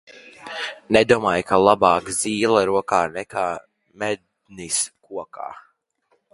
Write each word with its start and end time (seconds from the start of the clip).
"Nedomāju, 0.95 1.43
ka 1.49 1.59
"labāk 1.67 2.09
zīle 2.21 2.65
rokā, 2.71 3.03
nekā 3.19 3.45
mednis 4.05 4.83
kokā"." 5.09 5.49